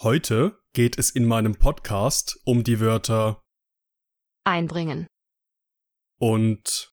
Heute 0.00 0.62
geht 0.74 0.98
es 0.98 1.08
in 1.08 1.24
meinem 1.24 1.54
Podcast 1.54 2.38
um 2.44 2.64
die 2.64 2.80
Wörter 2.80 3.42
einbringen, 4.44 5.06
und 6.18 6.92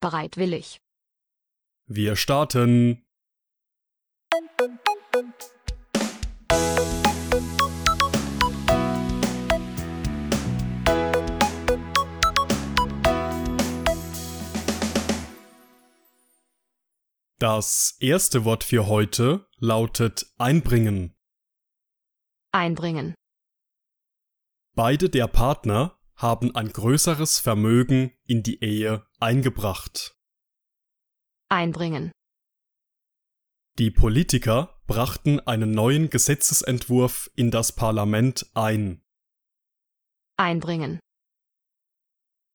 bereitwillig, 0.00 0.80
wir 1.86 2.16
starten. 2.16 3.06
Das 17.38 17.96
erste 18.00 18.44
Wort 18.44 18.64
für 18.64 18.88
heute 18.88 19.46
lautet 19.58 20.26
einbringen. 20.38 21.14
Einbringen, 22.52 23.14
Beide 24.76 25.10
der 25.10 25.26
Partner 25.26 25.98
haben 26.16 26.54
ein 26.54 26.68
größeres 26.72 27.38
Vermögen 27.38 28.12
in 28.24 28.42
die 28.42 28.62
Ehe 28.62 29.06
eingebracht. 29.18 30.14
einbringen, 31.48 32.12
Die 33.78 33.90
Politiker 33.90 34.80
brachten 34.86 35.40
einen 35.40 35.72
neuen 35.72 36.08
Gesetzesentwurf 36.10 37.30
in 37.36 37.50
das 37.50 37.74
Parlament 37.74 38.46
ein. 38.54 39.02
einbringen, 40.36 41.00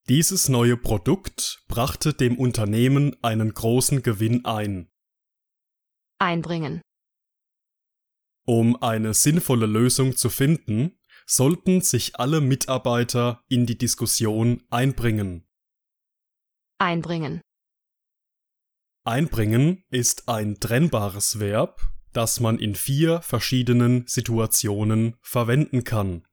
Dieses 0.08 0.50
neue 0.50 0.78
Produkt 0.78 1.64
brachte 1.68 2.14
dem 2.14 2.38
Unternehmen 2.38 3.16
einen 3.24 3.54
großen 3.54 4.04
Gewinn 4.04 4.46
ein. 4.46 4.90
einbringen, 6.20 6.82
Um 8.46 8.82
eine 8.82 9.14
sinnvolle 9.14 9.66
Lösung 9.66 10.16
zu 10.16 10.30
finden, 10.30 11.00
sollten 11.26 11.82
sich 11.82 12.20
alle 12.20 12.42
Mitarbeiter 12.42 13.44
in 13.48 13.66
die 13.66 13.78
Diskussion 13.78 14.64
einbringen. 14.70 15.48
einbringen, 16.78 17.42
Einbringen 19.08 19.84
ist 19.92 20.30
ein 20.30 20.60
trennbares 20.60 21.40
Verb, 21.40 21.80
das 22.12 22.40
man 22.40 22.58
in 22.58 22.74
vier 22.74 23.22
verschiedenen 23.22 24.08
Situationen 24.08 25.16
verwenden 25.22 25.84
kann. 25.84 26.26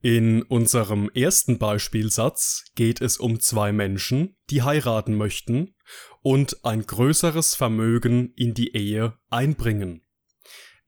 In 0.00 0.42
unserem 0.42 1.10
ersten 1.10 1.58
Beispielsatz 1.58 2.66
geht 2.76 3.00
es 3.00 3.16
um 3.16 3.40
zwei 3.40 3.72
Menschen, 3.72 4.36
die 4.48 4.62
heiraten 4.62 5.16
möchten 5.16 5.74
und 6.22 6.64
ein 6.64 6.86
größeres 6.86 7.56
Vermögen 7.56 8.32
in 8.36 8.54
die 8.54 8.76
Ehe 8.76 9.18
einbringen. 9.28 10.07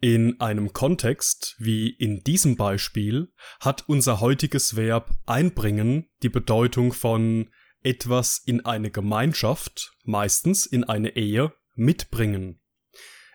In 0.02 0.40
einem 0.40 0.72
Kontext 0.72 1.56
wie 1.58 1.90
in 1.90 2.20
diesem 2.20 2.56
Beispiel 2.56 3.32
hat 3.60 3.84
unser 3.86 4.20
heutiges 4.20 4.74
Verb 4.74 5.10
einbringen 5.26 6.08
die 6.22 6.30
Bedeutung 6.30 6.94
von 6.94 7.50
etwas 7.82 8.38
in 8.38 8.64
eine 8.64 8.90
Gemeinschaft, 8.90 9.92
meistens 10.04 10.64
in 10.64 10.84
eine 10.84 11.16
Ehe, 11.16 11.52
mitbringen. 11.74 12.60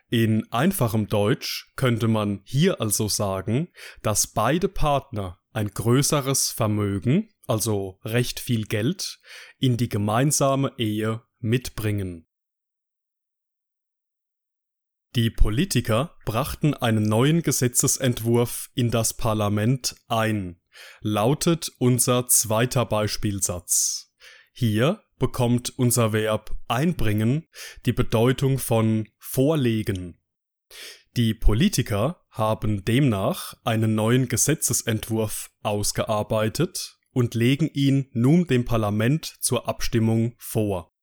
In 0.09 0.51
einfachem 0.51 1.07
Deutsch 1.07 1.71
könnte 1.75 2.07
man 2.07 2.41
hier 2.45 2.81
also 2.81 3.07
sagen, 3.07 3.69
dass 4.01 4.27
beide 4.27 4.67
Partner 4.67 5.39
ein 5.51 5.69
größeres 5.69 6.49
Vermögen, 6.49 7.29
also 7.47 7.99
recht 8.03 8.39
viel 8.39 8.65
Geld, 8.65 9.19
in 9.59 9.77
die 9.77 9.89
gemeinsame 9.89 10.73
Ehe 10.77 11.21
mitbringen. 11.39 12.27
Die 15.15 15.29
Politiker 15.29 16.17
brachten 16.25 16.73
einen 16.73 17.03
neuen 17.03 17.41
Gesetzesentwurf 17.41 18.69
in 18.75 18.91
das 18.91 19.13
Parlament 19.13 19.95
ein, 20.09 20.59
lautet 20.99 21.71
unser 21.79 22.27
zweiter 22.27 22.85
Beispielsatz. 22.85 24.13
Hier 24.51 25.03
bekommt 25.17 25.69
unser 25.77 26.11
Verb 26.11 26.51
einbringen 26.67 27.47
die 27.85 27.93
Bedeutung 27.93 28.59
von 28.59 29.07
vorlegen. 29.17 30.19
Die 31.15 31.33
Politiker 31.33 32.25
haben 32.29 32.83
demnach 32.83 33.53
einen 33.63 33.95
neuen 33.95 34.27
Gesetzesentwurf 34.27 35.49
ausgearbeitet 35.63 36.99
und 37.11 37.35
legen 37.35 37.69
ihn 37.69 38.09
nun 38.11 38.47
dem 38.47 38.65
Parlament 38.65 39.37
zur 39.39 39.69
Abstimmung 39.69 40.35
vor. 40.37 40.94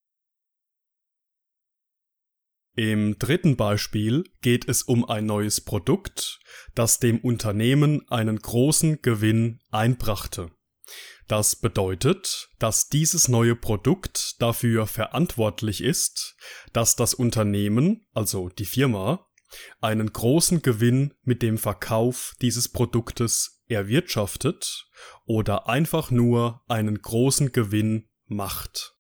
Im 2.75 3.19
dritten 3.19 3.56
Beispiel 3.56 4.25
geht 4.41 4.66
es 4.66 4.83
um 4.83 5.05
ein 5.05 5.27
neues 5.27 5.60
Produkt, 5.60 6.41
das 6.75 7.00
dem 7.00 7.19
Unternehmen 7.21 8.09
einen 8.09 8.38
großen 8.38 9.03
Gewinn 9.03 9.60
einbrachte. 9.71 10.50
Das 11.28 11.56
bedeutet, 11.56 12.50
dass 12.59 12.88
dieses 12.88 13.28
neue 13.28 13.56
Produkt 13.56 14.41
dafür 14.41 14.87
verantwortlich 14.87 15.82
ist, 15.82 16.37
dass 16.72 16.97
das 16.97 17.15
Unternehmen, 17.15 18.06
also 18.12 18.49
die 18.49 18.65
Firma, 18.65 19.27
einen 19.81 20.11
großen 20.11 20.62
Gewinn 20.62 21.15
mit 21.22 21.43
dem 21.43 21.59
Verkauf 21.59 22.34
dieses 22.41 22.71
Produktes 22.71 23.62
erwirtschaftet 23.69 24.88
oder 25.27 25.69
einfach 25.69 26.11
nur 26.11 26.62
einen 26.69 27.00
großen 27.00 27.53
Gewinn 27.53 28.09
macht. 28.27 28.92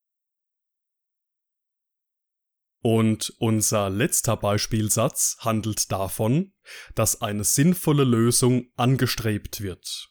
Und 2.82 3.32
unser 3.38 3.90
letzter 3.90 4.36
Beispielsatz 4.36 5.36
handelt 5.38 5.90
davon, 5.92 6.52
dass 6.96 7.22
eine 7.22 7.44
sinnvolle 7.44 8.04
Lösung 8.04 8.66
angestrebt 8.76 9.60
wird. 9.60 10.10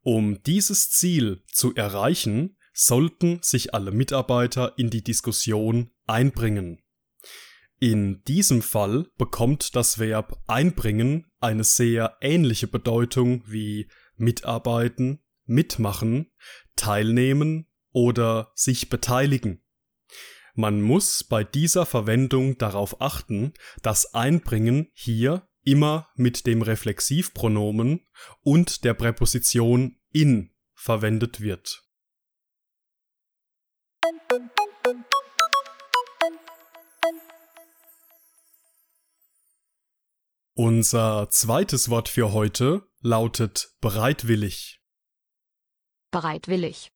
Um 0.00 0.42
dieses 0.42 0.90
Ziel 0.90 1.44
zu 1.46 1.74
erreichen, 1.76 2.56
sollten 2.74 3.38
sich 3.42 3.72
alle 3.72 3.92
Mitarbeiter 3.92 4.76
in 4.76 4.90
die 4.90 5.04
Diskussion 5.04 5.92
einbringen. 6.06 6.82
In 7.78 8.22
diesem 8.24 8.62
Fall 8.62 9.06
bekommt 9.16 9.76
das 9.76 9.98
Verb 9.98 10.42
einbringen 10.46 11.30
eine 11.40 11.64
sehr 11.64 12.16
ähnliche 12.20 12.66
Bedeutung 12.66 13.42
wie 13.46 13.88
mitarbeiten, 14.16 15.20
mitmachen, 15.46 16.30
teilnehmen 16.76 17.68
oder 17.92 18.52
sich 18.54 18.88
beteiligen. 18.88 19.61
Man 20.54 20.82
muss 20.82 21.24
bei 21.24 21.44
dieser 21.44 21.86
Verwendung 21.86 22.58
darauf 22.58 23.00
achten, 23.00 23.54
dass 23.82 24.12
Einbringen 24.14 24.90
hier 24.92 25.48
immer 25.64 26.08
mit 26.14 26.46
dem 26.46 26.60
Reflexivpronomen 26.60 28.06
und 28.42 28.84
der 28.84 28.94
Präposition 28.94 29.98
in 30.10 30.50
verwendet 30.74 31.40
wird. 31.40 31.84
Unser 40.54 41.30
zweites 41.30 41.88
Wort 41.88 42.08
für 42.10 42.32
heute 42.32 42.86
lautet 43.00 43.74
bereitwillig. 43.80 44.82
bereitwillig, 46.10 46.91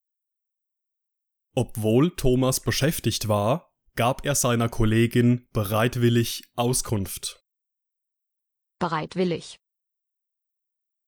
Obwohl 1.58 2.14
Thomas 2.14 2.61
beschäftigt 2.61 3.29
war, 3.29 3.73
gab 3.94 4.26
er 4.26 4.35
seiner 4.35 4.69
Kollegin 4.69 5.49
bereitwillig 5.55 6.43
Auskunft. 6.55 7.43
bereitwillig, 8.79 9.56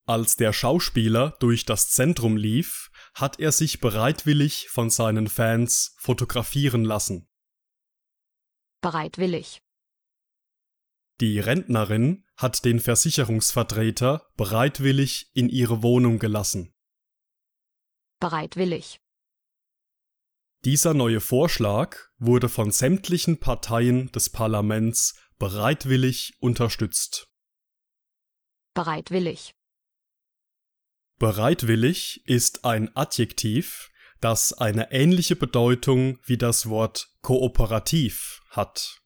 Als 0.07 0.37
der 0.37 0.55
Schauspieler 0.55 1.37
durch 1.41 1.67
das 1.67 1.91
Zentrum 1.91 2.39
lief, 2.39 2.91
hat 3.15 3.39
er 3.39 3.53
sich 3.53 3.79
bereitwillig 3.81 4.69
von 4.71 4.89
seinen 4.89 5.29
Fans 5.29 5.95
fotografieren 5.99 6.83
lassen. 6.83 7.29
bereitwillig, 8.81 9.61
Die 11.21 11.41
Rentnerin 11.41 12.25
hat 12.39 12.65
den 12.65 12.81
Versicherungsvertreter 12.81 14.27
bereitwillig 14.37 15.31
in 15.35 15.51
ihre 15.51 15.83
Wohnung 15.83 16.19
gelassen. 16.19 16.73
bereitwillig, 18.19 18.99
Dieser 20.65 20.93
neue 20.93 21.21
Vorschlag 21.21 21.97
wurde 22.19 22.49
von 22.49 22.73
sämtlichen 22.73 23.39
Parteien 23.39 24.11
des 24.11 24.31
Parlaments 24.31 25.15
bereitwillig 25.39 26.35
unterstützt. 26.41 27.29
Bereitwillig. 28.75 29.55
Bereitwillig 31.19 32.23
ist 32.27 32.65
ein 32.65 32.95
Adjektiv, 32.97 33.91
das 34.21 34.53
eine 34.53 34.91
ähnliche 34.91 35.37
Bedeutung 35.37 36.19
wie 36.25 36.39
das 36.39 36.69
Wort 36.69 37.09
kooperativ 37.23 38.41
hat. 38.51 39.01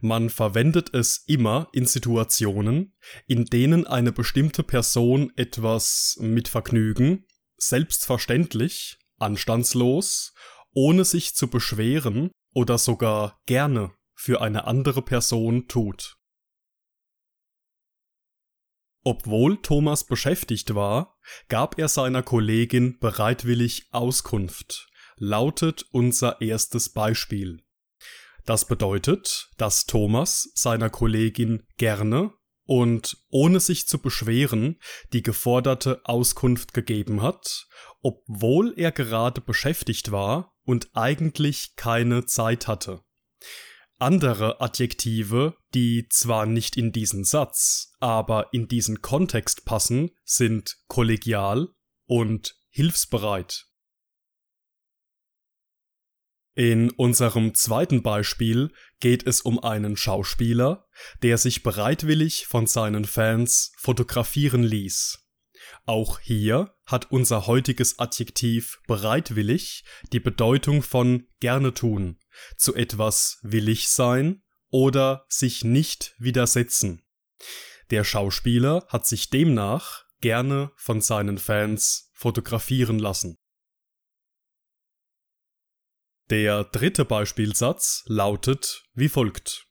Man 0.00 0.30
verwendet 0.30 0.94
es 0.94 1.24
immer 1.26 1.68
in 1.72 1.86
Situationen, 1.86 2.96
in 3.26 3.46
denen 3.46 3.86
eine 3.88 4.12
bestimmte 4.12 4.62
Person 4.62 5.32
etwas 5.36 6.16
mit 6.20 6.46
Vergnügen, 6.46 7.26
selbstverständlich, 7.56 8.98
anstandslos, 9.18 10.32
ohne 10.76 11.06
sich 11.06 11.34
zu 11.34 11.48
beschweren 11.48 12.30
oder 12.54 12.76
sogar 12.76 13.40
gerne 13.46 13.94
für 14.14 14.42
eine 14.42 14.66
andere 14.66 15.00
Person 15.00 15.68
tut. 15.68 16.18
Obwohl 19.02 19.56
Thomas 19.62 20.04
beschäftigt 20.04 20.74
war, 20.74 21.16
gab 21.48 21.78
er 21.78 21.88
seiner 21.88 22.22
Kollegin 22.22 22.98
bereitwillig 22.98 23.86
Auskunft, 23.92 24.90
lautet 25.16 25.86
unser 25.92 26.42
erstes 26.42 26.92
Beispiel. 26.92 27.64
Das 28.44 28.66
bedeutet, 28.66 29.50
dass 29.56 29.86
Thomas 29.86 30.50
seiner 30.54 30.90
Kollegin 30.90 31.66
gerne 31.78 32.34
und 32.64 33.16
ohne 33.30 33.60
sich 33.60 33.88
zu 33.88 33.98
beschweren 33.98 34.78
die 35.14 35.22
geforderte 35.22 36.02
Auskunft 36.04 36.74
gegeben 36.74 37.22
hat, 37.22 37.66
obwohl 38.02 38.74
er 38.76 38.92
gerade 38.92 39.40
beschäftigt 39.40 40.10
war 40.10 40.55
und 40.66 40.90
eigentlich 40.94 41.74
keine 41.76 42.26
Zeit 42.26 42.68
hatte. 42.68 43.00
Andere 43.98 44.60
Adjektive, 44.60 45.56
die 45.72 46.06
zwar 46.10 46.44
nicht 46.44 46.76
in 46.76 46.92
diesen 46.92 47.24
Satz, 47.24 47.94
aber 47.98 48.52
in 48.52 48.68
diesen 48.68 49.00
Kontext 49.00 49.64
passen, 49.64 50.10
sind 50.22 50.76
kollegial 50.86 51.68
und 52.06 52.56
hilfsbereit. 52.68 53.66
In 56.54 56.90
unserem 56.90 57.54
zweiten 57.54 58.02
Beispiel 58.02 58.70
geht 59.00 59.26
es 59.26 59.40
um 59.42 59.62
einen 59.62 59.96
Schauspieler, 59.96 60.86
der 61.22 61.38
sich 61.38 61.62
bereitwillig 61.62 62.46
von 62.46 62.66
seinen 62.66 63.04
Fans 63.04 63.72
fotografieren 63.78 64.62
ließ. 64.62 65.25
Auch 65.86 66.18
hier 66.18 66.74
hat 66.84 67.12
unser 67.12 67.46
heutiges 67.46 68.00
Adjektiv 68.00 68.80
bereitwillig 68.88 69.84
die 70.12 70.18
Bedeutung 70.18 70.82
von 70.82 71.28
gerne 71.38 71.74
tun, 71.74 72.18
zu 72.56 72.74
etwas 72.74 73.38
willig 73.42 73.88
sein 73.88 74.42
oder 74.68 75.24
sich 75.28 75.62
nicht 75.62 76.16
widersetzen. 76.18 77.04
Der 77.90 78.02
Schauspieler 78.02 78.84
hat 78.88 79.06
sich 79.06 79.30
demnach 79.30 80.04
gerne 80.20 80.72
von 80.76 81.00
seinen 81.00 81.38
Fans 81.38 82.10
fotografieren 82.14 82.98
lassen. 82.98 83.38
Der 86.30 86.64
dritte 86.64 87.04
Beispielsatz 87.04 88.02
lautet 88.06 88.82
wie 88.94 89.08
folgt. 89.08 89.68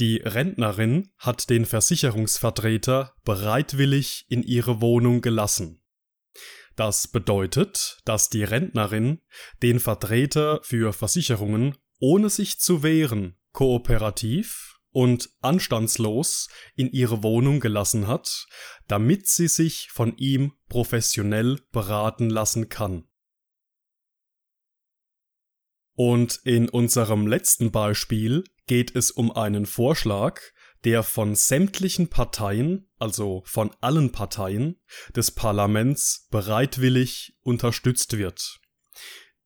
Die 0.00 0.16
Rentnerin 0.16 1.10
hat 1.18 1.50
den 1.50 1.66
Versicherungsvertreter 1.66 3.14
bereitwillig 3.24 4.26
in 4.28 4.42
ihre 4.42 4.80
Wohnung 4.80 5.20
gelassen. 5.20 5.82
Das 6.76 7.08
bedeutet, 7.08 8.00
dass 8.04 8.30
die 8.30 8.44
Rentnerin 8.44 9.20
den 9.62 9.78
Vertreter 9.78 10.60
für 10.62 10.92
Versicherungen 10.92 11.76
ohne 11.98 12.30
sich 12.30 12.58
zu 12.58 12.82
wehren 12.82 13.36
kooperativ 13.52 14.80
und 14.90 15.30
anstandslos 15.40 16.48
in 16.74 16.90
ihre 16.90 17.22
Wohnung 17.22 17.60
gelassen 17.60 18.06
hat, 18.06 18.46
damit 18.88 19.26
sie 19.26 19.48
sich 19.48 19.90
von 19.90 20.16
ihm 20.16 20.52
professionell 20.68 21.60
beraten 21.70 22.28
lassen 22.30 22.68
kann. 22.68 23.04
Und 25.94 26.40
in 26.44 26.68
unserem 26.68 27.26
letzten 27.26 27.70
Beispiel 27.70 28.44
geht 28.66 28.96
es 28.96 29.10
um 29.10 29.30
einen 29.30 29.66
Vorschlag, 29.66 30.40
der 30.84 31.02
von 31.02 31.34
sämtlichen 31.34 32.08
Parteien, 32.08 32.88
also 32.98 33.42
von 33.46 33.70
allen 33.80 34.10
Parteien 34.10 34.80
des 35.14 35.30
Parlaments 35.30 36.26
bereitwillig 36.30 37.36
unterstützt 37.42 38.16
wird. 38.16 38.58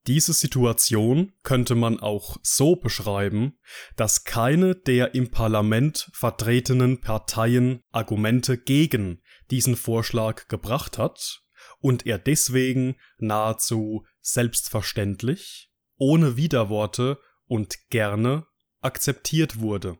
Diese 0.06 0.32
Situation 0.32 1.32
könnte 1.43 1.75
man 1.75 1.98
auch 1.98 2.37
so 2.43 2.76
beschreiben, 2.76 3.58
dass 3.96 4.22
keine 4.22 4.76
der 4.76 5.14
im 5.14 5.31
Parlament 5.31 6.08
vertretenen 6.12 7.00
Parteien 7.00 7.82
Argumente 7.90 8.56
gegen 8.56 9.20
diesen 9.50 9.75
Vorschlag 9.75 10.46
gebracht 10.46 10.96
hat 10.96 11.43
und 11.81 12.06
er 12.06 12.19
deswegen 12.19 12.96
nahezu 13.19 14.06
selbstverständlich 14.20 15.72
ohne 15.98 16.37
Widerworte 16.37 17.19
und 17.46 17.88
gerne 17.90 18.46
akzeptiert 18.81 19.60
wurde. 19.60 19.98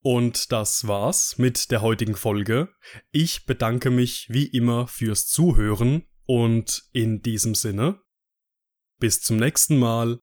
Und 0.00 0.52
das 0.52 0.86
war's 0.86 1.38
mit 1.38 1.70
der 1.70 1.82
heutigen 1.82 2.14
Folge. 2.14 2.72
Ich 3.10 3.46
bedanke 3.46 3.90
mich 3.90 4.28
wie 4.30 4.46
immer 4.46 4.86
fürs 4.86 5.26
Zuhören 5.26 6.08
und 6.24 6.84
in 6.92 7.20
diesem 7.20 7.54
Sinne 7.54 8.00
bis 8.98 9.20
zum 9.20 9.36
nächsten 9.36 9.78
Mal. 9.78 10.20